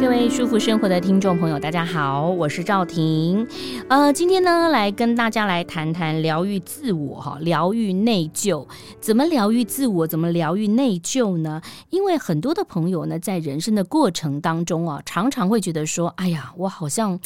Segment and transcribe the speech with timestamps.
[0.00, 3.46] 各位舒服生活的听众朋友，大家好，我是赵婷。
[3.86, 8.66] 呃，今天呢，来跟大家来谈谈疗愈自我哈，疗愈内疚。
[8.98, 10.06] 怎么疗愈自我？
[10.06, 11.60] 怎么疗愈内疚呢？
[11.90, 17.20] 因为很多的朋友呢，在人生的过程当中啊，常常会觉得说，哎呀，我好像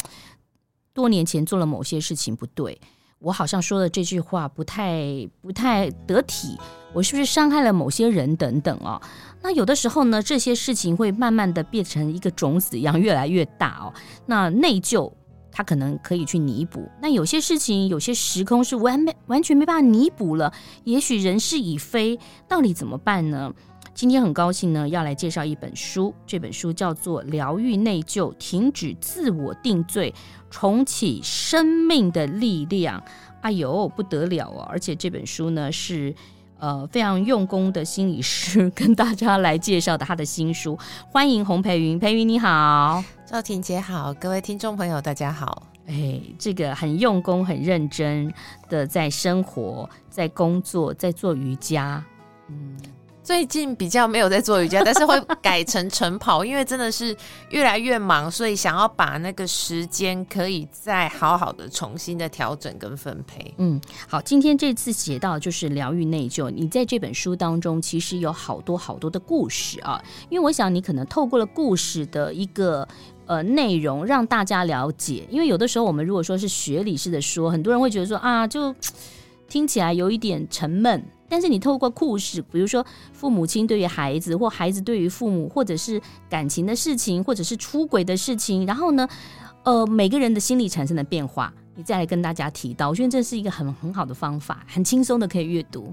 [0.93, 2.81] 多年前做了某些事情不对，
[3.21, 6.59] 我好像说的这句话不太不太得体，
[6.93, 9.01] 我是不是伤害了某些人等等啊？
[9.45, 13.93] 那有的时候呢，这些事情会慢慢的变成一个种子一样，越来越大哦。
[14.25, 15.13] 那内疚，
[15.53, 16.91] 它可能可以去弥补。
[17.03, 20.51] 那有些事情，有些时空是完没完全没办法弥补了。
[20.85, 23.53] 也许人事已非，到底怎么办呢？
[23.93, 30.15] 今天很高兴呢，要来介绍一本书，这本书叫做《疗愈内疚，停止自我定罪，
[30.49, 32.99] 重启生命的力量》。
[33.43, 34.67] 哎呦，不得了哦！
[34.71, 36.15] 而且这本书呢是。
[36.59, 40.79] 呃，非常用功的心理师跟大家来介绍的他的新书，
[41.11, 45.65] 欢迎洪培云，培云你好，赵婷姐好，各位听众朋友大家好。
[45.87, 48.33] 哎，这个很用功、很认真
[48.71, 52.03] 的在生活、在工作、在做瑜伽，
[52.49, 52.77] 嗯。
[53.25, 57.17] 最近比较没有在做瑜伽， 但是会改成晨跑，因为真的是
[57.49, 63.55] 越来越忙，所以想要把那个时间可以再好好的重新的调整跟分配。
[63.57, 69.99] 嗯，好，今天这次写到就是疗愈内疚，你在这本书当中其实有好多好多的故事啊，
[70.29, 72.87] 因为我想你可能透过了故事的一个
[73.25, 78.75] 呃内容让大家了解，因为有的时候我们如果说是学理式的说，很多人会觉得说啊，就
[79.49, 81.03] 听起来有一点沉闷。
[81.35, 86.01] 但是你透过故事，比如说父母亲对于孩子，或孩子对于父母，或者是
[86.31, 89.09] 感情的事情，或者是出轨的事情，然后呢，
[89.65, 95.93] 呃，每个人的心理产生的变化，你再来跟大家提到，我觉得这是一个很很好的方法，很轻松的可以阅读，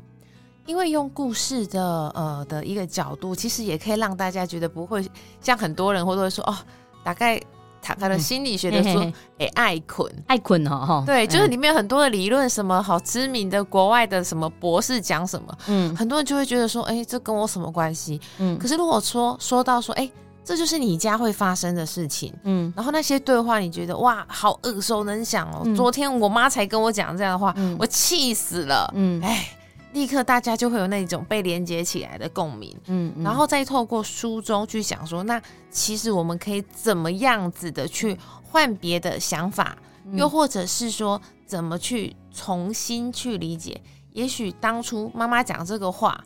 [0.68, 5.04] 因为用故事的呃的一个角度，其实也可以让大家觉得不会
[5.42, 6.56] 像很多人或者会说哦，
[7.04, 7.42] 大概。
[7.82, 9.02] 他可能心理学的说，
[9.40, 18.22] 哎，爱困，爱困哦，哈，对，就是里面有很多的理论，什么好知名的国外的什么博士讲什么，嗯，很多人就会觉得说，哎，这跟我什么关系？
[18.38, 20.10] 嗯，可是如果说说到说，哎，
[20.44, 29.58] 这就是你家会发生的事情，嗯，然后那些对话，你觉得哇，好耳熟能详哦，昨天我妈才跟我讲这样的话，我气死了，嗯，哎。
[29.94, 43.82] 立刻，大家就会有那种被连接起来的共鸣，嗯，嗯，然后再透过书中去想说，那其实我们可以怎么样子的去换别的想法，嗯，又或者是说怎么去重新去理解，
[44.14, 46.24] 也许当初妈妈讲这个话，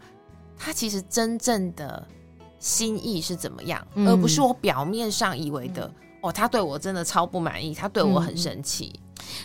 [0.57, 2.07] 她其实真正的
[2.59, 8.93] 心意是怎么样，嗯，而不是我表面上以为的，哦，她对我真的超不满意，她对我很生气。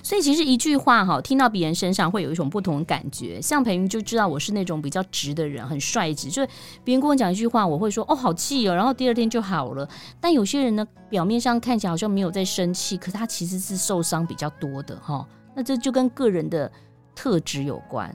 [0.03, 3.41] 所以其实一句话哈，听到别人身上会有一种不同的感觉。
[3.41, 6.31] 像培云就知道我是那种比较直的人，很率直。
[6.31, 6.47] 就
[6.85, 9.89] 别人跟我讲一句话，我会说哦，好气哦，然后第二天就好了。
[10.21, 15.27] 但有些人呢，表面上看起来好像没有在生气，可他其实是受伤比较多的哈。
[15.55, 16.71] 那这就跟个人的
[17.15, 18.15] 特质有关。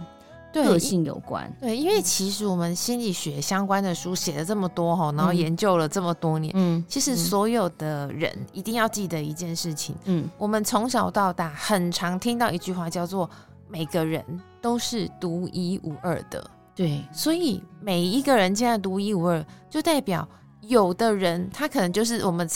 [0.64, 13.30] 个性有关，对，因为其实我们心理学相关的书写了这么多哈，然后研究了这么多年，嗯，其实所有的人一定要记得一件事情，嗯，我们从小到大很常听到一句话叫做
[13.68, 14.24] “每个人
[14.62, 20.28] 都是独一无二的”，对，所以每一个人既然独一无二，就代表
[20.62, 22.50] 有的人他可能就是我们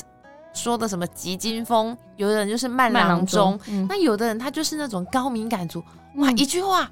[0.53, 5.83] 说的什么急惊风，有的人就是慢郎中，嗯，那有的人他就是那种高敏感族，
[6.15, 6.89] 哇，一句话。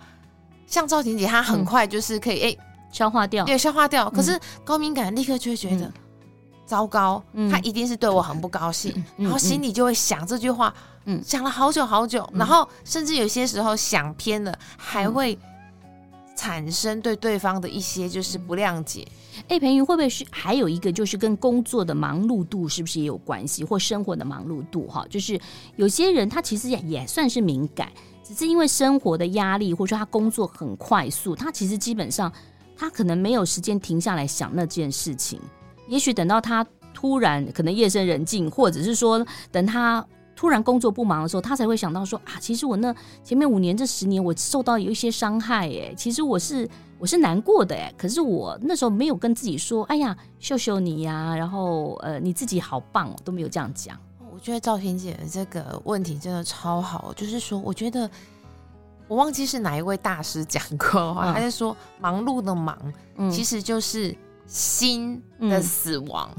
[0.68, 2.58] 像赵婷姐，她很快就是可以哎、
[2.92, 4.10] 消化掉，对，消化掉。
[4.10, 5.94] 可是高敏感立刻就会觉得、嗯、
[6.66, 10.74] 糟糕，他一定是对我很不高兴，嗯、然后心里就会想这句话，
[11.06, 15.40] 嗯，想了好久好久，嗯、然后甚至有些时候想偏了，还会
[16.36, 19.08] 产生对对方的一些就是不谅解。
[19.48, 25.06] 哎，培云会不会是还有一个就是跟工作的忙碌度是不是也有关系，或生活的忙碌度哈？
[25.10, 25.40] 就是
[25.78, 27.88] 有些人他其实也也算是敏感。
[28.28, 32.30] 只是因为生活的压力，或者说他工作很快速，他其实基本上
[32.76, 35.40] 他可能没有时间停下来想那件事情。
[35.88, 42.94] 也许等到他突然可能夜深人静，或者是说等他突然工作不忙的时候，他才会想到说啊，其实我那
[43.24, 46.70] 前面五年这十年我受到有一些伤害，哎，其实我是
[47.00, 53.98] 我是难过的，哎，可是我那时候没有跟自己说，哎呀，秀秀你呀，然后呃你自己好棒哦，都没有这样讲。
[54.38, 58.08] 我觉得赵婷姐的这个问题真的超好，就是说，我觉得
[59.08, 62.78] 我忘记是哪一位大师讲过的话，他就说忙碌的忙，
[63.32, 66.30] 其实就是心的死亡。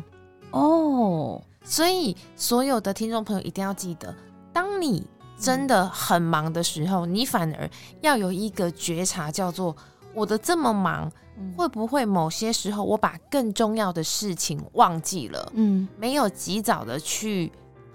[0.52, 4.14] 哦，所以所有的听众朋友一定要记得，
[4.52, 5.04] 当你
[5.36, 7.68] 真的很忙的时候，你反而
[8.00, 9.76] 要有一个觉察，叫做
[10.14, 11.10] 我的这么忙，
[11.56, 15.50] 会不会某些时候我把更重要的事情忘记了？
[15.54, 17.50] 嗯，没有及早的去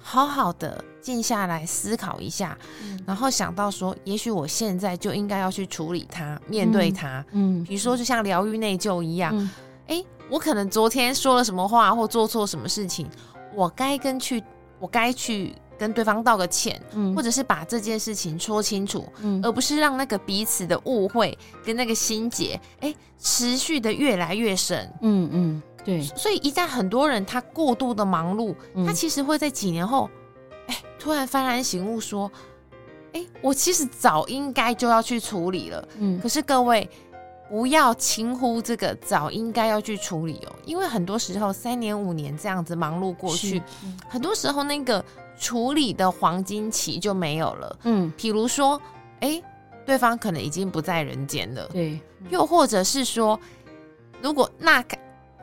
[0.05, 2.57] 好好的静下来思考一下，
[3.07, 7.25] 然后想到说，也许我现在就应该要去处理它，面对它。
[7.31, 9.49] 嗯，比如说就像疗愈内疚一样。
[9.87, 13.09] 哎，我可能昨天说了什么话，或做错什么事情，
[13.55, 14.43] 我该跟去，
[14.79, 26.01] 我该去跟对方道个歉，嗯，或者是把这件事情说清楚，嗯，而不是让那个彼此的误会跟那个心结，哎，持续的越来越深，嗯嗯，对。
[26.01, 30.09] 所以一旦很多人他过度的忙碌，嗯，他其实会在几年后，
[30.67, 32.31] 哎，突然幡然醒悟，说，
[33.13, 36.89] 哎，我其实早应该就要去处理了，嗯，可是各位。
[37.49, 45.03] 不要轻忽这个早应该要去处理哦，因为很多时候三年五年这样子忙碌过去，嗯、很多时候那个
[45.37, 47.79] 处理的黄金期就没有了。
[47.83, 48.81] 嗯，比如说，
[49.19, 49.39] 哎，
[49.85, 51.67] 对方可能已经不在人间了。
[51.71, 51.99] 对，
[52.31, 53.39] 又或者是说，
[54.19, 54.83] 如果那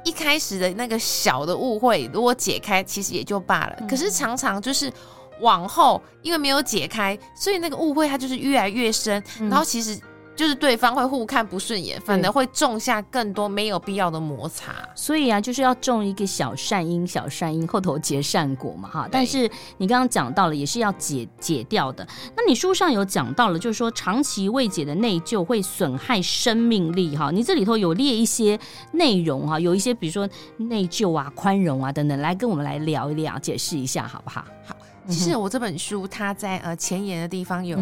[0.05, 3.77] 一开始的那个小的误会，如果解开，其实也就罢了。
[3.81, 4.93] 嗯、可是常常就是
[5.41, 10.01] 往后，因为没有解开，所以那个误会它就是越来越深，嗯、然后其实。
[10.41, 14.73] 就是对方会互看不顺眼，反而会种下更多没有必要的摩擦。
[14.95, 19.07] 所以啊，就是要种一个小善因，小善因后头结善果嘛，哈。
[19.13, 19.47] 但是
[19.77, 22.09] 你刚刚讲到了，也是要解解掉的。
[22.35, 27.31] 那你书上有讲到了，就是说长期未解的内疚会损害生命力，哈。
[27.31, 28.59] 你这里头有列一些
[28.93, 30.27] 内容哈，有一些比如说
[30.57, 34.43] 内疚啊、宽容啊等等，来跟我们来聊一聊，解释一下好不好？
[34.65, 34.75] 好。
[35.07, 37.77] 其实我这本书，它在呃前言的地方有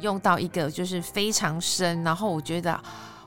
[0.00, 2.78] 用到一个，就是非常深，然后我觉得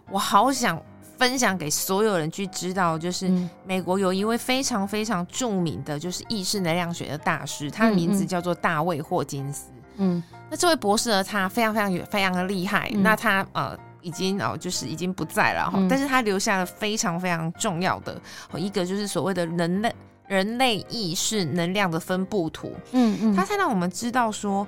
[0.09, 0.81] 我好想
[1.17, 3.31] 分享给所有人去知道，就是
[3.65, 9.71] 美国有一位非常非常著名的，就是意识能量学的大师，他的名字叫做大卫霍金斯。
[9.97, 18.21] 嗯，那这位博士呢，他非常非常有非常的厉害，那他呃已经哦就是已经不在了哈，但是他留下了非常非常重要的
[18.55, 19.93] 一个，就是所谓的人类。
[20.27, 24.67] 人类意识能量的分布图，嗯嗯，他才让我们知道说，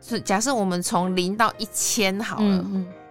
[0.00, 2.64] 是假设我们从零到一千好了，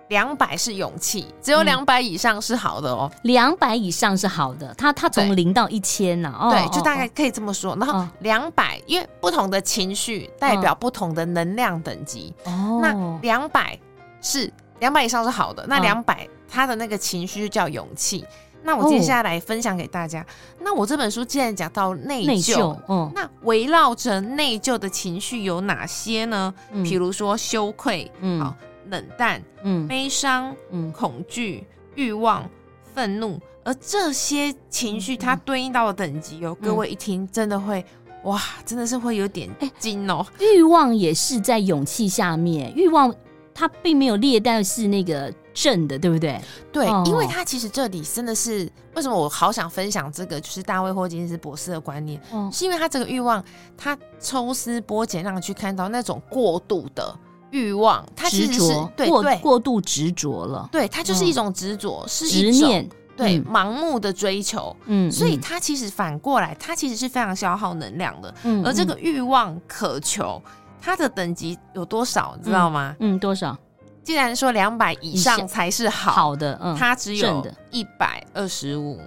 [0.10, 7.76] 两百是勇气，只有两百以上是好的哦，两百以上是好的，它它从零到一千呢，对，就大概可以这么说。
[7.76, 13.78] 然后两百，因为不同的情绪代表不同的能量等级，哦，那两百
[14.22, 18.24] 是两百以上是好的，那两百它的那个情绪就叫勇气。
[18.66, 20.22] 那我接下来分享给大家。
[20.22, 20.26] 哦、
[20.62, 26.54] 那我这本书既然讲到内疚，嗯，那围绕着内疚的情绪有哪些呢？
[26.72, 28.56] 嗯、比如说羞愧，嗯，好，
[28.90, 31.64] 冷淡，嗯，悲伤，嗯，恐惧，
[31.94, 32.50] 欲望，
[32.94, 37.86] 愤怒，而这些情绪它对应到的等级哦，嗯、各位一听真的会
[38.24, 39.48] 哇，真的是会有点
[39.78, 40.26] 惊哦。
[40.40, 43.14] 欲望也是在勇气下面，欲望
[43.54, 45.32] 它并没有列，但是那个。
[45.56, 46.40] 正的，对不对？
[46.72, 53.44] 对，因为他其实这里真的是为什么我好想分享这个，就是大卫霍金斯博士的观念，嗯，是因为他这个欲望，
[53.76, 57.18] 他抽丝剥茧，让你去看到那种过度的
[57.52, 70.42] 欲望，他其实是对过过度执着了，对，他就是一种执着，是一种，对，盲目的追求，嗯，所以他其实反过来，他其实是非常消耗能量的，嗯，而这个欲望渴求，
[70.82, 72.94] 它的等级有多少，你知道吗？
[73.00, 73.58] 嗯，多少？
[74.06, 79.00] 既然说两百以上才是好好的，嗯，它只有一百二十五，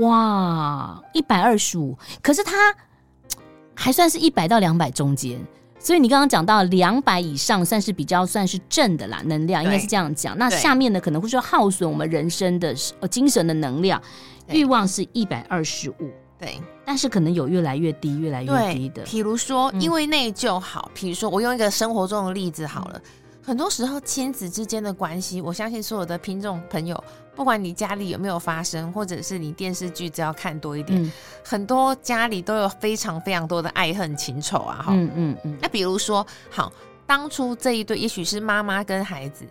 [0.00, 2.74] 哇，一百二十五，可是它
[3.76, 5.40] 还算是一百到两百中间，
[5.78, 9.66] 所以你刚刚讲到两百以上算是比较算是正的啦，能量对。
[9.66, 10.36] 应该是这样讲。
[10.36, 14.02] 那下面呢可能会说耗损我们人生的呃精神的能量，
[14.48, 19.04] 欲望是一百二十五，对，但是可能有越来越低，越来越低的。
[19.04, 22.98] 比如说因为内疚好，比如说我用一个生活中的例子好了。
[22.98, 23.02] 嗯
[23.50, 27.02] 很多时候，亲子之间的关系，我相信所有的听众朋友，
[27.34, 31.10] 不管你家里有没有发生，或者是你电视剧只要看多一点，嗯、
[31.44, 35.58] 很多家里都有非常非常多的爱恨情仇啊，哈、嗯，嗯嗯嗯。
[35.60, 36.72] 那比如说，好，
[37.08, 39.44] 当初这一对，也许是妈妈跟孩子，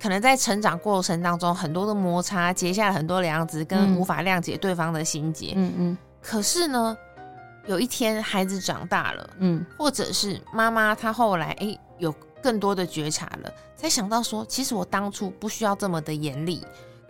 [0.00, 5.98] 可能在成长过程当中，很多的摩擦，结下了很多梁子，跟无法谅解对方的心结，嗯嗯。
[6.22, 6.96] 可是呢，
[7.66, 12.14] 有一天孩子长大了，嗯，或者是妈妈她后来哎、欸、有。
[12.42, 16.62] 更多的觉察了，才想到说，其实我当初不需要这么的严厉。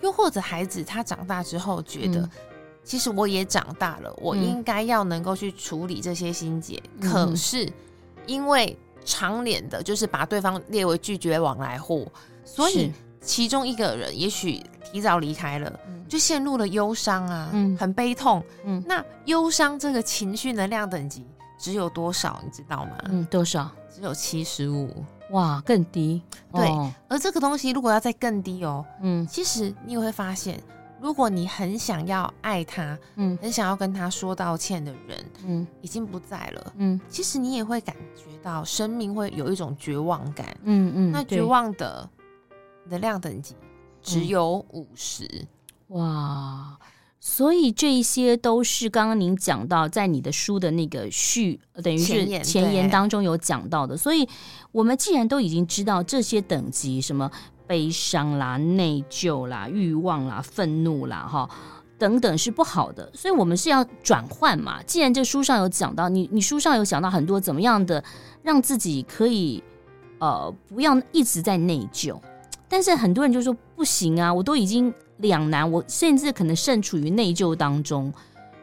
[0.03, 2.31] 又或者孩子他长大之后觉得，嗯、
[2.83, 6.83] 其实我也长大了，我应该要能够去处理这些心结。
[6.99, 7.73] 嗯、可是
[8.27, 12.11] 因为长脸的，就是把对方列为拒绝往来户，
[12.45, 14.61] 所以其中一个人也许
[14.91, 21.25] 提早离开了，就陷入了忧伤啊，嗯，很悲痛，嗯，那忧伤这个情绪能量等级
[21.61, 22.99] 只有多少，你知道吗？
[23.05, 23.71] 嗯，多少？
[23.95, 26.23] 只有七十五，哇，更低。
[26.53, 30.62] 对，哦，而这个东西如果要再更低哦，嗯，其实你也会发现。
[31.01, 42.09] 如果你很想要爱他，嗯，很想要跟他说道歉的人，嗯，已经不在了，嗯，其实你也会感觉到生命会有一种绝望感，嗯嗯，那绝望的
[42.85, 43.57] 能量等级
[44.01, 45.27] 只有五十，
[45.89, 46.79] 嗯，哇，
[47.25, 54.29] 所以这一些都是刚刚您讲到在你的书的那个序，等于是前言当中有讲到的，所以
[54.73, 57.31] 我们既然都已经知道这些等级，什么？
[57.64, 61.49] 悲伤啦、内疚啦、欲望啦、愤怒啦，哈，
[61.97, 64.83] 等等是不好的，所以我们是要转换嘛。
[64.83, 68.02] 既然这书上有讲到，你你书上有讲到很多怎么样的
[68.43, 69.62] 让自己可以
[70.19, 72.21] 呃不要一直在内疚，
[72.69, 78.12] 但是很多人就说不行啊，我都已经两难，我甚至可能身处于内疚当中。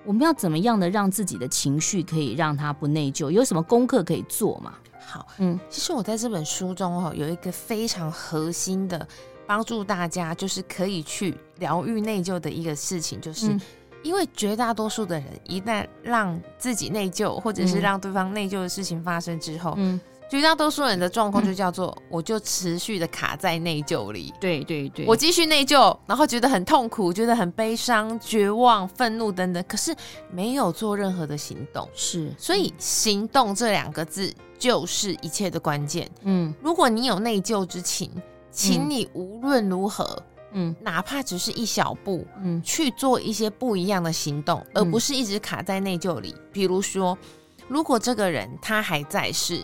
[0.05, 3.29] 我们要怎么样的让自己的情绪可以让他不内疚？
[3.29, 4.73] 有什么功课可以做吗？
[5.05, 9.07] 好，嗯，其实我在这本书中哈有一个非常核心的
[9.45, 13.55] 帮助大家，就是可以去疗愈内疚的一个事情，就是
[14.03, 19.99] 因为绝大多数的人一旦让自己内疚，或者是让对方内疚的事情发生之后，嗯。
[20.29, 24.31] 绝大多数人的状况就叫做，我就持续的卡在内疚里。
[24.39, 29.93] 对对对，我继续内疚，然后觉得很痛苦，觉得很悲伤、绝望、愤怒等等，可是
[30.31, 31.89] 没有做任何的行动。
[31.95, 36.07] 是，所以行动这两个字就是一切的关键。
[36.21, 38.11] 嗯，如果你有内疚之情，
[38.51, 40.21] 请你无论如何，
[40.51, 46.35] 嗯，哪怕只是一小步，嗯，去做一些不一样的行动，而不是一直卡在内疚里。
[46.51, 47.17] 比如说，
[47.67, 49.61] 如果这个人他还在世。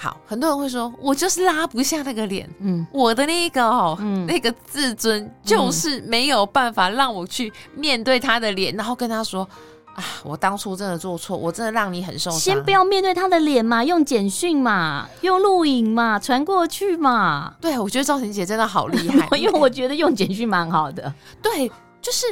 [0.00, 9.42] 好，很多人会说，我就是拉不下那个脸，嗯，我的那个哦，嗯，那个自尊就是没有办法让我去面对他的脸，然后跟他说，
[9.94, 12.38] 啊，我当初真的做错，我真的让你很受伤。
[12.38, 17.52] 先不要面对他的脸嘛，用简讯嘛，用录影嘛，传过去嘛。
[17.60, 21.12] 对，我觉得赵婷姐真的好厉害， 因为我觉得用简讯蛮好的。
[21.42, 21.68] 对，
[22.00, 22.24] 就是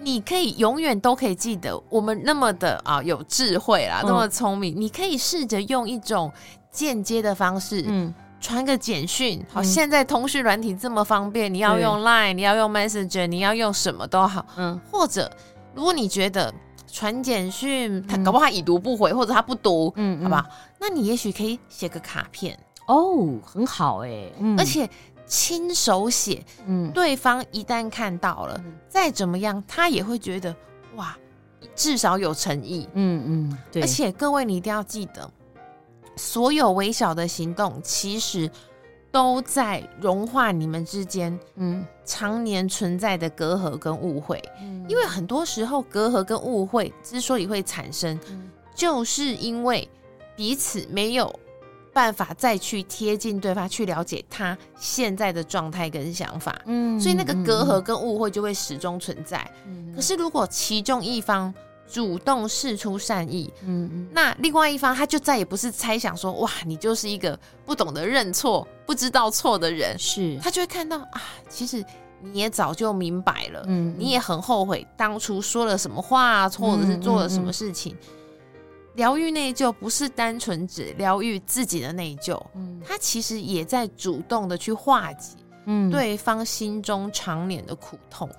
[0.00, 6.30] 你可以永远都可以记得，我们那么的啊有智慧啦，那么聪明，嗯，你可以试着用一种。
[6.74, 15.30] 间接的方式，嗯，传个简讯，好，嗯，现在通讯软体这么方便，你要用 Line，你要用 Messenger，你要用什么都好，嗯，或者
[15.72, 16.52] 如果你觉得
[16.90, 20.44] 传简讯，他搞不好他已读不回，或者他不读，嗯，好不好，
[20.80, 24.90] 那你也许可以写个卡片，哦，很好哎，嗯，而且
[25.26, 30.54] 亲手写，嗯，对方一旦看到了，嗯，再怎么样，他也会觉得
[30.96, 31.16] 哇，
[31.76, 35.30] 至少有诚意，嗯嗯，对，而且各位你一定要记得。
[36.16, 38.50] 所有微小的行动，其实
[39.10, 44.42] 都在融化你们之间，嗯，常年存在的隔阂跟误会。
[44.60, 49.88] 嗯，因为很多时候，隔阂跟误会之所以会产生，嗯，就是因为
[50.36, 51.32] 彼此没有
[51.92, 56.60] 办法再去贴近对方，去了解他现在的状态跟想法。
[56.66, 59.48] 嗯，所以那个隔阂跟误会就会始终存在。
[59.66, 61.54] 嗯，可是如果其中一方，
[61.86, 71.84] 主动示出善意，嗯嗯，那另外一方他就再也不是猜想说，哇，你就是一个不懂得认错、不知道错的人，是，他就会看到啊，其实
[72.20, 77.96] 你也早就明白了，嗯，你也很后悔当初说了什么话，或者是做了什么事情。
[78.94, 85.36] 疗愈内疚不是单纯指疗愈自己的内疚，嗯，他其实也在主动的去化解，
[85.66, 88.30] 嗯，对方心中常年的苦痛。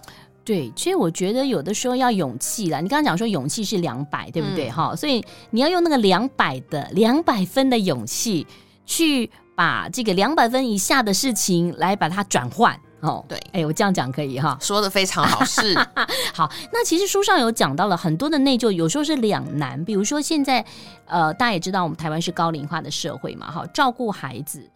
[0.46, 2.80] 对，其实我觉得有的时候要勇气啦。
[2.80, 4.70] 你刚刚讲说勇气是两百，对不对？
[4.70, 8.46] 哈、嗯，所以你要用那个两百的两百分的勇气，
[8.86, 12.80] 去把这个两百分以下的事情来把它转换。
[13.00, 15.44] 哦，对，哎，我这样讲可以哈，说的非常好。
[15.44, 15.76] 是，
[16.32, 16.48] 好。
[16.72, 19.84] 那其实书上有讲到了很多的内疚，有时候是两难。
[19.84, 20.64] 比如说现在，
[21.08, 24.70] 呃，大家也知道我们台湾是高龄化的社会嘛，哈，照顾孩子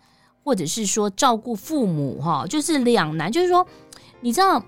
[0.44, 3.32] 或者是说照顾父母，哈，就是两难。
[3.32, 3.64] 就是说，
[4.22, 4.60] 你知道。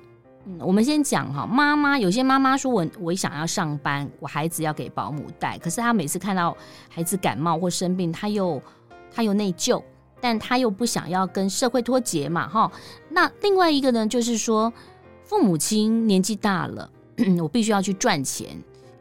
[0.46, 6.58] 嗯，我们先讲哈，妈妈有些妈妈说我我想要上班，我孩子要给保姆带，可是她每次看到
[6.90, 8.60] 孩子感冒或生病，她又
[9.14, 9.82] 她又内疚，
[10.20, 12.72] 但她又不想要跟社会脱节嘛哈。
[13.10, 14.74] 那另外一个呢，就是说
[15.24, 16.90] 父母亲年纪大了，
[17.40, 18.50] 我必须要去赚钱，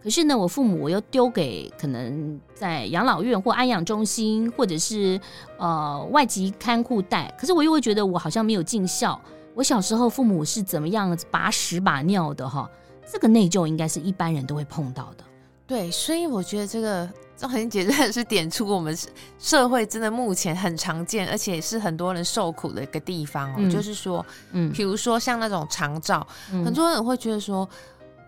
[0.03, 5.19] 可是呢，我父母我又丢给可能在养老院或安养中心，或者是
[5.57, 9.19] 呃外籍看护带，可是我又会觉得我好像没有尽孝。
[9.55, 12.69] 我小时候父母是怎么样把屎把尿的哈？
[13.11, 15.25] 这个内疚应该是一般人都会碰到的。
[15.67, 18.97] 对，所以我觉得这个赵恒姐真的是点出我们
[19.39, 23.57] 社会真的目前很常见，而且是很多人受苦的一个地方哦。
[23.59, 27.69] 嗯、就是说，嗯，比如说像那种长照，嗯、很多人会觉得说。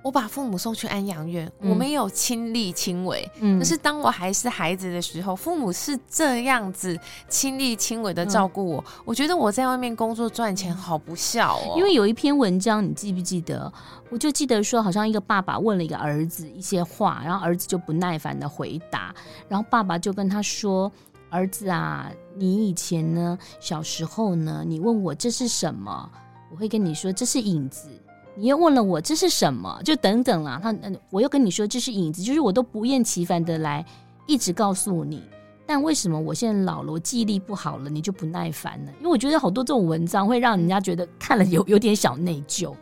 [0.03, 3.31] 我把父母送去安养院，嗯、我没有亲力亲为。
[3.41, 8.85] 嗯，可是当我还是孩子的时候，父母是这样子亲力亲为的照顾我。
[8.85, 11.75] 嗯、我觉得我在外面工作赚钱好不孝哦。
[11.77, 13.73] 因为有一篇文章，你记不记得？
[14.11, 19.15] 我就记得说，好像一个爸爸问了一个儿子一些话，然后儿子就不耐烦的回答，
[19.49, 20.91] 然后爸爸就跟他说
[21.31, 26.11] ：“儿子啊，你以前呢，小时候呢，你问我这是什么，
[26.51, 27.89] 我会跟你说这是影子。”
[28.35, 29.81] 你又问了我这是什么？
[29.85, 33.85] 就等等啦，他嗯，我又跟你说这是影子，就是我都不厌其烦的来
[34.27, 35.23] 一直告诉你。
[35.65, 38.93] 但为什么我现在老了，我记忆力不好了，你就不耐烦了？
[38.99, 42.75] 因为我觉得好多这种文章会让人家觉得看了有有点小内疚。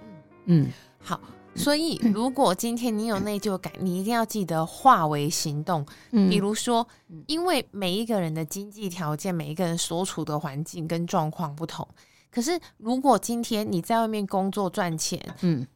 [0.47, 1.21] 嗯，好，
[1.55, 5.85] 所以如果今天你有内疚感，你一定要记得化为行动。
[6.13, 6.87] 嗯，比如说，
[7.27, 11.87] 因为每一个人的经济条件，每一个人所处的环境跟状况不同。
[12.31, 15.67] 可是，如果今天你在外面工作赚钱，嗯，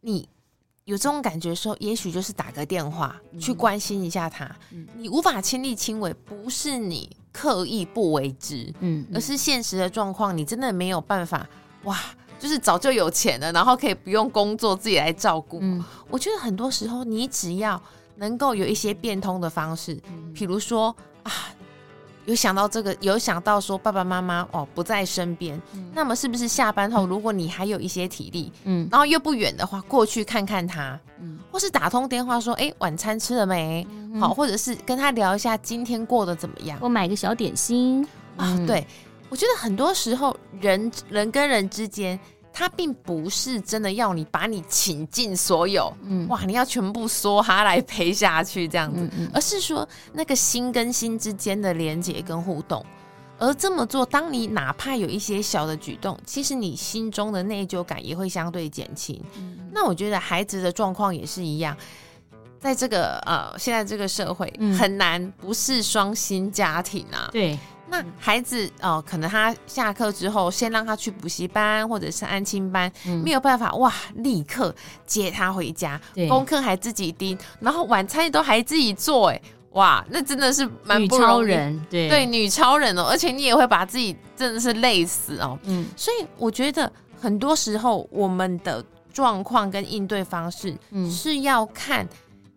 [0.00, 0.28] 你
[0.84, 4.44] 有这种感觉的时候，也许就是打个电话去关心一下他。
[4.72, 11.48] 嗯，你无法亲力亲为，不是你刻意不为之，嗯，而是现实的状况，你真的没有办法。
[11.84, 11.96] 哇，
[12.40, 15.58] 就是早就有钱了，然后可以不用工作，自己来照顾。
[15.62, 17.80] 嗯，我觉得很多时候，你只要
[18.16, 19.94] 能够有一些变通的方式，
[20.34, 21.32] 比如说啊。
[22.26, 33.86] 有想到这个，有想到说爸爸妈妈哦不在身边，嗯、那么是不是下班后，如果你还有一些体力，嗯，然后又不远的话，过去看看他，嗯，或是打通电话说，哎，晚餐吃了没？
[33.90, 36.78] 嗯、好，或者是跟他聊一下今天过得怎么样？
[36.80, 38.06] 我买个小点心。
[38.36, 38.86] 啊，嗯、对，
[39.28, 42.18] 我觉得很多时候人人跟人之间。
[42.52, 52.84] 他并不是真的要你把你倾尽所有，嗯，哇，你要全部梭哈来陪下去这样子，嗯嗯，而是说那个心跟心之间的连接跟互动。
[53.38, 59.18] 而这么做，当你哪怕有一些小的举动，其实你心中的内疚感也会相对减轻。
[59.38, 61.74] 嗯，那我觉得孩子的状况也是一样，
[62.60, 67.58] 在这个呃现在这个社会很难不是双薪家庭啊，对。
[67.90, 74.74] 那孩子哦、呃，可能他下课之后，先让他去补习班或者是安亲班，嗯、没有办法哇，立刻
[75.04, 82.08] 接他回家，功课还自己盯，然后晚餐都还自己做，哎，哇，那真的是蛮不容易，女超人，对。
[82.08, 92.08] 对，女超人哦，而且你也会把自己真的是累死哦，嗯，所以我觉得很多时候我们的状况跟应对方式，嗯，是要看。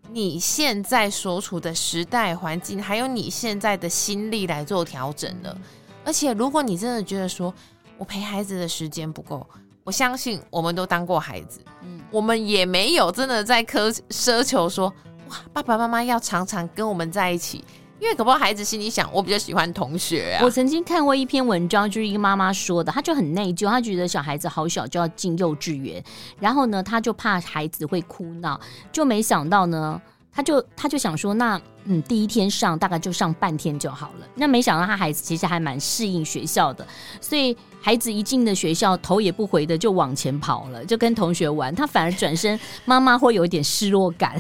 [0.09, 5.57] 你现在所处的时代环境，还有你现在的心力来做调整的。
[6.05, 7.53] 而且，如果你真的觉得说
[7.97, 9.47] 我陪孩子的时间不够，
[9.83, 14.93] 我相信我们都当过孩子，嗯，我们也没有真的在苛奢求说
[15.29, 17.63] 哇，爸爸妈妈要常常跟我们在一起。
[18.03, 20.43] 因为可不好孩子心里想，我比较喜欢同学啊。
[20.43, 26.03] 我曾经看过一篇文章，就是一个妈妈说的，她就很内疚，她觉得小孩子好小就要进幼稚园，
[26.37, 28.59] 然后呢，她就怕孩子会哭闹，
[28.91, 30.01] 就没想到呢。
[30.33, 34.27] 他就他就想说，那嗯，第一天上大概就上半天就好了。
[34.35, 36.85] 那没想到他孩子其实还蛮适应学校的，
[37.21, 41.73] 所以孩子一进的学校，头也不回的就往前跑了，就跟同学玩。
[41.75, 44.39] 他反而转身，妈妈会有一点失落感。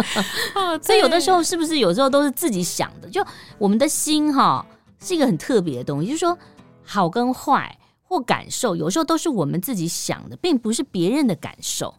[0.54, 3.08] 哦、 所以有的时候是不是有时候都是自己想的？
[3.08, 3.24] 就
[3.58, 4.64] 我们的心哈
[5.00, 6.38] 是一个很特别的东西，就是说
[6.84, 11.92] 好跟坏或感受，有时候都是我们自己想的，并不是别人的感受。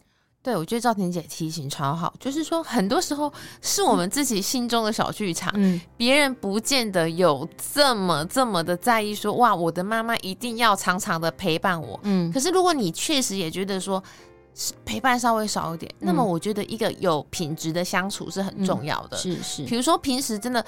[0.43, 14.03] 对，我觉得赵婷姐提醒超好，就是说很多时候是我们自己心中的小剧场，嗯，别人不见得有这么这么的在意说，说哇，我的妈妈一定要常常的陪伴我，嗯，可是如果你确实也觉得说
[14.83, 20.63] 陪伴稍微少一点，嗯，那么我觉得一个有品质的相处是很重要的，嗯，是是，比如说平时真的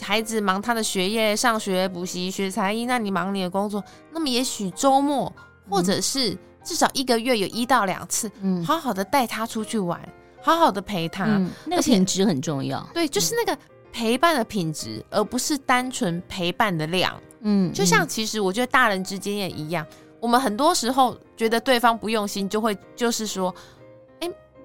[0.00, 5.32] 孩子忙他的学业、上学、补习、学才艺，那你忙你的工作，那么也许周末
[5.68, 6.38] 或者是，嗯。
[6.70, 10.00] 至少一个月有一到两次，嗯，好好的带他出去玩，
[10.40, 12.80] 好好的陪他，嗯，那个品质很重要。
[12.94, 17.20] 对，就是那个陪伴的品质，嗯，而不是单纯陪伴的量。
[17.40, 19.84] 嗯，就像其实我觉得大人之间也一样，
[20.20, 23.52] 我们很多时候觉得对方不用心，就会就是说。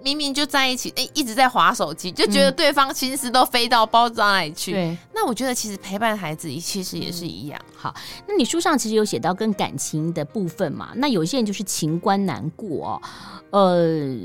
[0.06, 4.72] 明明就在一起，哎、欸，一直在划手机，就觉得对方心思都飞到不知道哪里去。
[4.72, 7.60] 对，那我觉得其实陪伴孩子其实也是一样。
[7.70, 7.96] 嗯、好，
[8.28, 10.91] 那你书上其实有写到跟感情的部分嘛？
[10.98, 13.02] 那有些人就是情关难过
[13.50, 14.15] 哦，呃，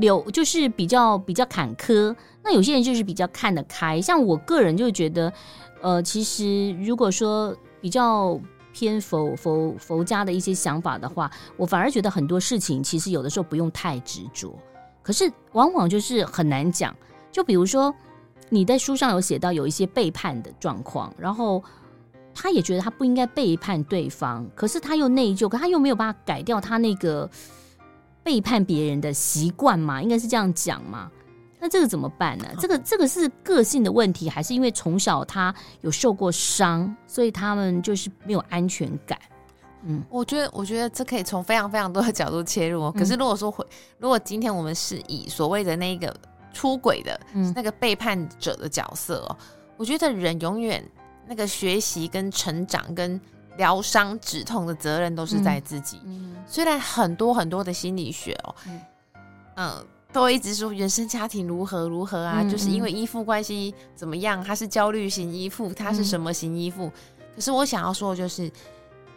[0.00, 2.16] 有就是比较比较坎坷。
[2.42, 4.00] 那有些人就是比较看得开。
[4.00, 5.30] 像我个人就觉得，
[5.82, 8.40] 呃，其实如果说比较
[8.72, 14.58] 偏佛佛佛家的一些想法的话，我反而觉得很多事情其实有的时候不用太执着。
[15.06, 16.92] 可是往往就是很难讲，
[17.30, 17.94] 就比如说
[18.48, 21.62] 你在书上有写到有一些背叛的状况，然后
[22.34, 27.30] 他也觉得他不应该背叛对方，可是他又内疚，可他又没有办法改掉他那个
[28.24, 30.02] 背叛别人的习惯嘛？
[30.02, 31.08] 应该是这样讲嘛？
[31.60, 32.46] 那这个怎么办呢？
[32.58, 39.16] 这个这个是个性的问题，还是因为从小他有受过伤，所以他们就是没有安全感？
[39.86, 42.94] 嗯，我觉得，我觉得这可以从非常非常多的角度切入哦。
[42.96, 43.64] 可是如果说回，
[43.98, 46.14] 如果今天我们是以所谓的那个
[46.52, 49.36] 出轨的、嗯、那个背叛者的角色哦，
[49.76, 50.84] 我觉得人永远
[51.26, 53.20] 那个学习跟成长跟
[53.56, 56.00] 疗伤止痛的责任都是在自己。
[56.04, 58.80] 嗯，虽然很多很多的心理学哦，嗯。
[59.54, 66.86] 呃都会一直说原生家庭如何如何啊，就是因为依附关系怎么样，他是焦虑型依附，他是什么型依附？
[66.86, 66.92] 嗯、
[67.34, 68.50] 可是我想要说的就是，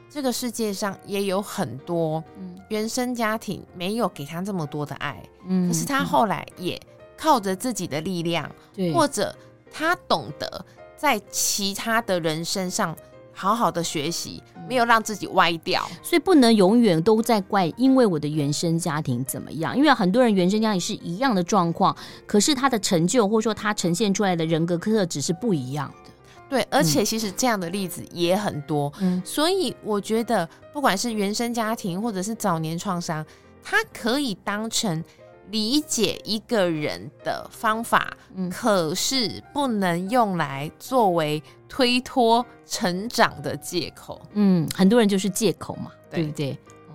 [0.09, 2.23] 这个世界上也有很多
[2.69, 6.79] 原生家庭没有给他这么多的爱，嗯，可是他后来也
[7.17, 9.35] 靠着自己的力量，对，或者
[9.71, 10.65] 他懂得
[10.97, 12.95] 在其他的人身上。
[13.31, 19.77] 好好的学习，没有让自己歪掉，所以不能永远都在怪，因为我的原生家庭怎么样？
[19.77, 21.95] 因为很多人原生家庭是一样的状况，
[22.27, 26.11] 可是他的成就或者说他呈现出来的人格特质是不一样的。
[26.49, 28.91] 对，而且其实这样的例子也很多。
[28.99, 33.25] 嗯，所以我觉得，不管是原生家庭或者是早年创伤，
[33.63, 35.03] 它可以当成。
[35.51, 44.21] 理解一个人的方法，嗯，可是不能用来作为推脱成长的借口。
[44.33, 46.51] 嗯，很多人就是借口嘛，对，对不对？
[46.87, 46.93] 哦，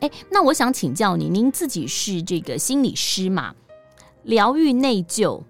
[0.00, 3.54] 哎，那我想请教你，您自己是这个心理师嘛？
[4.24, 5.40] 疗愈内疚，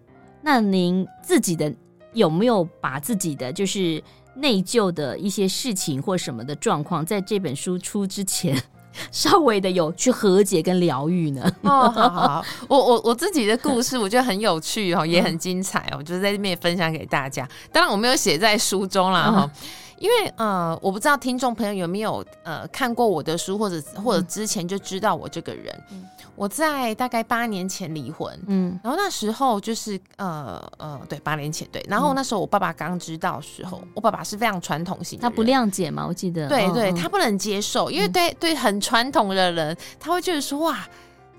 [0.43, 1.75] 那您自己的
[2.14, 4.03] 有没有把自己的就是
[4.37, 8.57] 内疚的一些事情或什么的状况，在这本书出之前？
[9.11, 11.53] 稍微的有去和解跟疗愈呢？
[11.62, 17.48] 哦，好 我我我自己的故事，我觉得很有趣哦，也很精彩哦，我就在这边分享给大家。
[17.72, 19.50] 当然我没有写在书中啦哈。
[19.53, 19.61] 嗯
[20.05, 25.75] 因为呃，我不知道听众朋友有没有呃看过我的书，或者或者之前就知道我这个人。
[25.90, 26.05] 嗯、
[26.37, 40.87] 我在大概八年前离婚，嗯，然后那时候就是呃呃，对，八年前对，然后那时候我爸爸刚知道的时候，嗯、我爸爸是非常传统型的，他不谅解嘛，我记得，对对，他不能接受，因为对、嗯、对很传统的人，他会觉得说哇。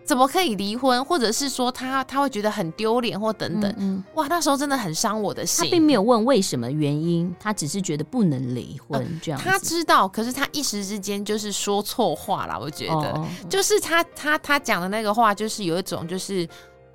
[0.05, 5.65] 怎么可以离婚，或者是说他他会觉得很丢脸或等等，嗯嗯，哇，那时候真的很伤我的心。
[5.65, 9.43] 他并没有问为什么原因，他只是觉得不能离婚这样，呃。
[9.43, 12.59] 他知道，可是他一时之间就是说错话了。
[12.59, 16.47] 我觉得，哦，就是他他他讲的那个话，就是有一种就是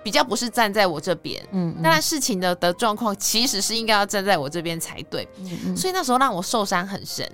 [0.04, 1.42] 比较不是站在我这边。
[1.50, 5.28] 嗯，嗯，当然事情的的状况其实是应该要站在我这边才对。
[5.38, 7.28] 嗯嗯，所以那时候让我受伤很深。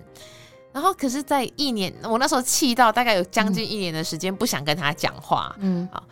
[0.77, 5.57] 然后，可是，在一年，我那时候气到大概有将近一年的时间，不想跟他讲话。
[5.59, 6.05] 嗯，好，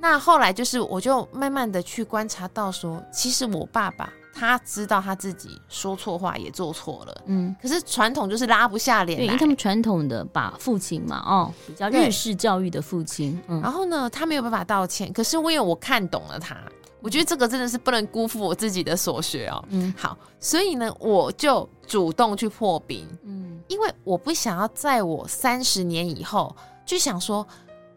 [0.00, 7.22] 那后来就是，我就慢慢的去观察到，说，其实我爸爸他知道他自己说错话也做错了。
[7.26, 13.40] 嗯，可是传统就是拉不下脸来，因为他们传统的把父亲嘛，哦，比较日式教育的父亲。
[13.46, 16.56] 嗯，然后呢，他没有办法道歉，可是因为我看懂了他。
[17.00, 19.64] 我觉得这个真的是不能辜负我自己的所学哦。
[19.68, 23.06] 嗯，好，所以呢，我就主动去破冰。
[23.22, 27.46] 嗯，因为我不想要在我三十年以后就想说，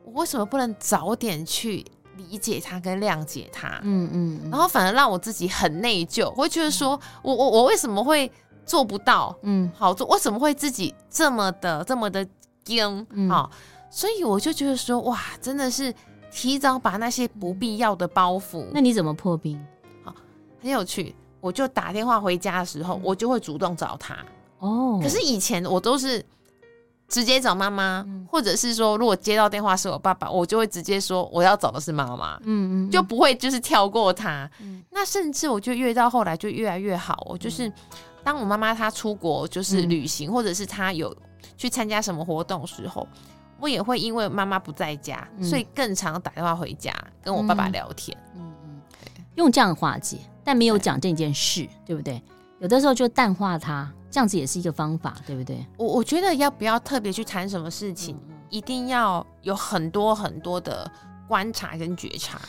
[0.05, 1.83] 我为什么不能早点去
[2.15, 3.79] 理解他跟谅解他？
[3.83, 8.31] 嗯嗯，然后反而让我自己很内疚，我会觉得说我我我为什么会
[8.65, 9.35] 做不到？
[9.41, 12.23] 嗯，好做，为什么会自己这么的这么的
[12.63, 13.03] 僵？
[13.09, 13.49] 嗯，好，
[13.89, 15.91] 所以我就觉得说，哇，真的是。
[16.31, 19.59] 提早把那些不必要的包袱，那你怎么破冰？
[20.03, 20.15] 好，
[20.61, 21.13] 很有趣。
[21.41, 24.15] 我就打电话回家的时候，嗯、我就会主动找他。
[24.59, 26.23] 哦，可是以前我都是
[27.07, 32.37] 直接找妈妈，嗯、或者是说，如果接到电话是我爸爸，我就会直接说我要找的是妈妈。
[32.43, 34.49] 嗯，嗯嗯，就不会就是跳过他。
[34.61, 37.25] 嗯，那甚至我就越到后来就越来越好。
[37.27, 37.71] 我就是
[38.23, 41.15] 当我妈妈她出国就是旅行，嗯、或者是她有
[41.57, 43.07] 去参加什么活动的时候。
[43.61, 46.91] 我也会因为妈妈不在家，嗯、所以更常打电话回家
[47.23, 48.17] 跟我爸爸聊天。
[48.35, 52.21] 嗯嗯，对用这样化解，但没有讲这件事，对，对不对？
[52.59, 55.63] 有的时候就淡化它，这样子也是一个方法，对不对？
[55.77, 60.91] 我我觉得要不要特别去谈什么事情，嗯、一定要有很多很多的
[61.27, 62.41] 观察跟觉察。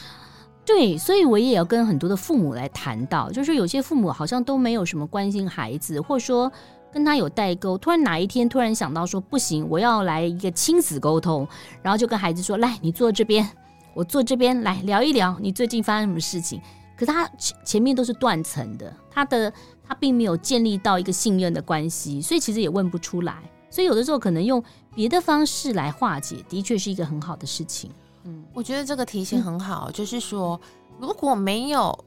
[0.64, 6.50] 对，所以我也要跟很多的父母来谈到，就是有些父母好像都没有什么关心孩子，或者说。
[6.92, 11.48] 跟他有代沟，突然哪一天突然想到说不行，我要来一个亲子沟通，
[11.82, 13.48] 然后就跟孩子说：“来，你坐这边，
[13.94, 16.60] 我坐这边，来聊一聊你最近发生什么事情。”
[16.94, 17.28] 可他
[17.64, 19.52] 前面都是断层的，他的
[19.82, 23.34] 他并没有建立到一个信任的关系，所以其实也问不出来。
[23.70, 24.62] 所以有的时候可能用
[24.94, 27.90] 别的方式来化解，的确是一个很好的事情。
[28.24, 30.60] 嗯，我觉得这个提醒很好，就是说
[31.00, 31.98] 如果没有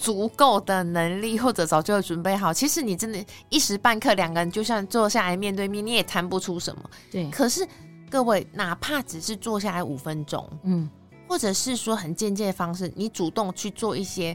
[0.00, 6.82] 足够的能力，或者早就准备好，其实你真的一时半刻两个人就算坐下来面对面，你也谈不出什么。
[7.10, 7.66] 对，可是
[8.08, 10.88] 各位，哪怕只是坐下来五分钟，嗯，
[11.28, 14.34] 或者是说很间接的方式，你主动去做一些。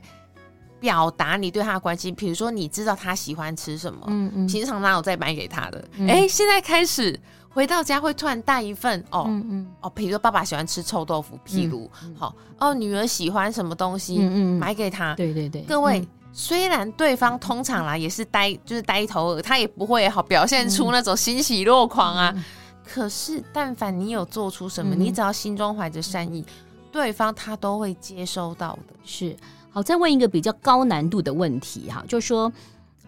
[0.79, 5.79] 表达你对他的关心，比如说你知道他喜欢吃什么，嗯嗯，平常哪有再买给他的？
[5.93, 15.15] 哎、嗯欸，现在开始回到家会突然带一份哦，嗯嗯哦，比如说爸爸喜欢吃臭豆腐，譬如好、哦，女儿喜欢什么东西，嗯嗯，买给他。
[15.15, 22.43] 对对对，各位、嗯，虽然对方通常啦也是呆，就是呆头鹅，他也不会好表现出那种欣喜若狂啊、嗯。
[22.83, 26.45] 可是但凡你有做出什么，嗯、你只要心中怀着善意，
[26.91, 28.93] 对方他都会接收到的。
[29.03, 29.35] 是。
[29.75, 32.49] 好，再问一个比较高难度的问题哈，就是说，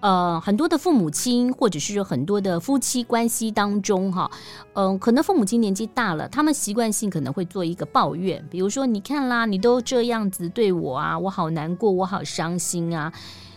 [0.01, 4.29] 呃，很多的父母亲或者是说很多的夫妻关系当中哈，
[4.73, 13.13] 嗯、可能父母亲年纪大了，他们习惯性可能会做一个抱怨，比如说，你看啦，你都这样子对我啊，我好难过，我好伤心啊。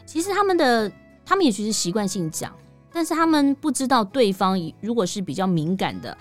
[0.07, 0.89] 其实他们的
[1.27, 2.53] 他们也许是习惯性讲，
[2.93, 6.17] 但是他们不知道对方如果是比较敏感的，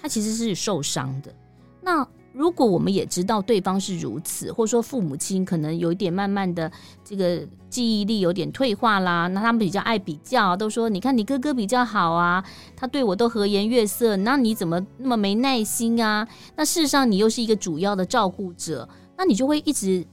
[0.00, 1.34] 他其实是受伤的。
[1.80, 2.06] 那
[2.38, 6.70] 如果我们也知道对方是如此，或者说父母亲可能有一点慢慢的
[7.04, 12.44] 这个记忆力有点退化啦，那他们比较爱比较，都说你看你哥哥比较好啊，
[12.76, 16.28] 他对我都和颜悦色，那你怎么那么没耐心啊？
[16.54, 20.06] 那事实上你又是一个主要的照顾者，那你就会一直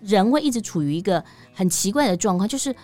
[0.00, 2.74] 人会一直处于一个很奇怪的状况，就是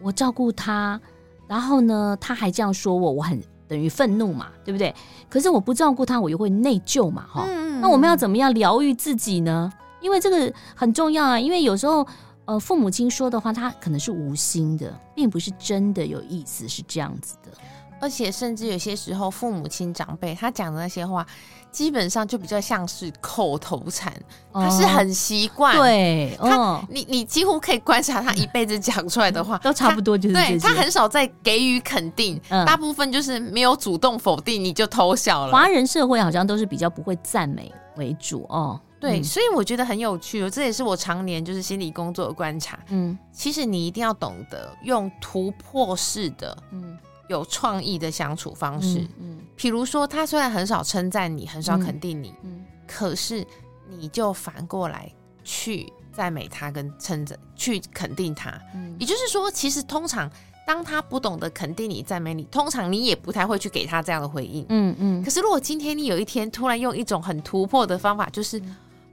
[0.00, 1.00] 我照顾他，
[1.48, 3.42] 然后呢他还这样说我，我很。
[3.70, 4.92] 等于愤怒嘛，对不对？
[5.28, 7.80] 可是我不照顾他，我又会内疚嘛，哈、嗯。
[7.80, 9.72] 那我们要怎么样疗愈自己呢？
[10.00, 11.38] 因为这个很重要啊。
[11.38, 12.04] 因为有时候，
[12.46, 17.52] 呃，父母亲说的话，他可能是无心的，并不是真的有意思，是这样子的。
[18.00, 21.24] 而且，甚至有些时候，父母亲长辈他讲的那些话。
[21.70, 24.12] 基本上就比较像是口头禅，
[24.52, 25.82] 他是很习惯、哦。
[25.82, 30.34] 对，他、哦、你你几乎可以观察他一辈子讲出来的话， 都差不多就是。
[30.34, 35.52] 对，他很少在给予肯定、嗯，大部分就是没有主动否定，你就偷笑了。
[35.52, 38.80] 华人社会好像都是比较不会赞美为主哦。
[39.00, 42.78] 对、嗯，所以我觉得很有趣，这也是我常年就是心理工作的观察。
[42.88, 46.98] 嗯，其实你一定要懂得用突破式的，嗯。
[47.30, 53.46] 有创意的相处方式，嗯，比、嗯、如说他虽然很少称赞你，很少肯定你，嗯，可是
[53.88, 55.08] 你就反过来
[55.44, 60.28] 去赞美他跟称赞，去肯定他，嗯，也就是说，其实通常
[60.66, 65.22] 当他不懂得肯定你、赞美你，通常你也不太会去给他这样的回应，嗯嗯。
[65.22, 68.60] 可是如果今天你有一天突然用一种很突破的方法，就是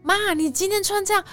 [0.01, 1.23] 妈，你今天穿这样。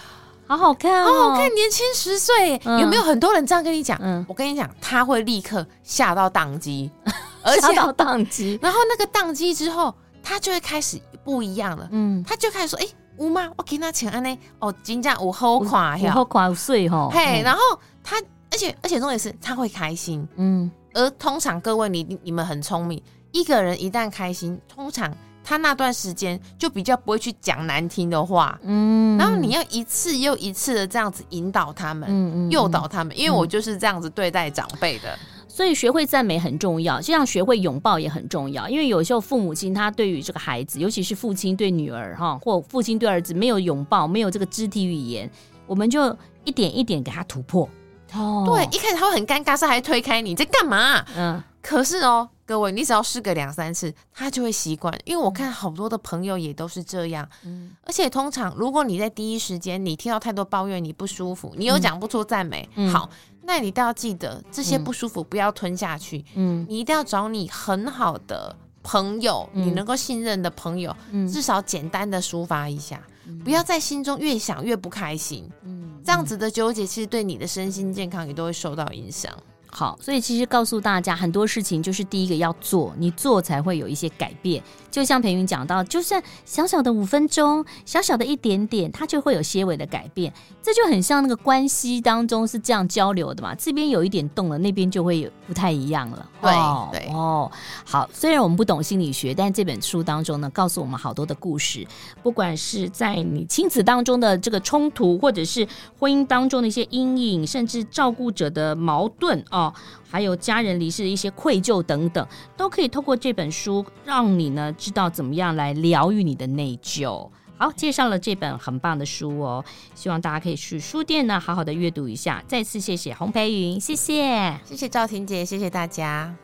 [0.47, 3.99] 好好看哦，好好看，年轻十岁，嗯，有没有很多人这样跟你讲？
[4.03, 6.91] 嗯，我跟你讲，他会立刻下到宕机，
[7.61, 8.59] 吓到宕机。
[8.61, 11.89] 然后那个宕机之后，他就会开始不一样了。
[11.93, 12.87] 嗯，他就开始说：“哎，
[13.19, 13.51] 有吗？
[13.57, 14.39] 我给他请安呢。
[14.59, 17.09] 哦，金价我好垮，我好垮碎哈。
[17.11, 17.61] 嘿，然后
[18.03, 18.17] 他，
[18.51, 20.27] 而且而且重点是他会开心。
[20.37, 23.03] 嗯，而通常各位你你们很聪明，
[23.33, 25.11] 一个人一旦开心，通常。
[25.45, 38.69] 他那段时间就比较不会去讲难听的话，嗯，然后你要一次又一次的这样子引导他们，嗯嗯，诱导他们，因为我就是这样子对待长辈的，所以学会赞美很重要，就像学会拥抱也很重要。
[38.69, 45.31] 因为有时候父母亲他对于这个孩子，尤其是父亲对女儿哈，或父亲对儿子没有拥抱，没有这个肢体语言，
[45.67, 47.69] 我们就一点一点给他突破。
[48.15, 51.05] 哦，对，一开始他会很尴尬，是还推开你在干嘛？
[51.17, 52.29] 嗯，可是哦。
[52.47, 54.95] 各位，你只要试个两三次，他就会习惯。
[55.07, 57.27] 因为我看好多的朋友也都是这样。
[57.43, 63.09] 嗯，而且通常，如果你在第一时间你听到太多抱怨，你不舒服，你又讲不出赞美，嗯，好，
[63.45, 66.23] 那你都要记得这些不舒服不要吞下去。
[66.35, 75.51] 嗯，你一定要找你很好的朋友，嗯，你能够信任的朋友，嗯，至少简单的抒发一下，嗯，不要在心中越想越不开心。
[75.63, 79.33] 嗯，这样子的纠结，其实对你的身心健康也都会受到影响。
[79.77, 84.63] 好，所以其实告诉大家很多事情，就是第一个要做，你做才会有一些改变。
[84.89, 90.33] 就像培云讲到，就算小小的五分钟，小小的一点点，它就会有些微的改变。
[90.63, 96.31] 这就很像那个关系当中是这样交流的嘛，这边有一点动了，那边就会有不太一样了。
[96.41, 96.53] 对
[96.93, 97.51] 对哦，
[97.85, 98.09] 好。
[98.13, 101.85] 虽然我们不懂心理学，但这本书当中呢，告诉我们好多的故事，
[102.23, 105.67] 不管是在你亲子当中的这个冲突，或者是
[105.99, 109.63] 婚姻当中的一些阴影，甚至照顾者的矛盾啊。
[109.63, 109.64] 哦
[110.09, 117.29] 还有家人离世的一些愧疚等等都可以透过这本书让你呢知道怎么样来疗愈你的内疚。
[117.57, 122.43] 好介绍了这本很棒的书哦希望大家可以去书店呢好好的阅读一下。
[122.49, 124.59] 再次谢谢洪培云谢谢。
[124.65, 126.35] 谢谢赵婷姐谢谢大家。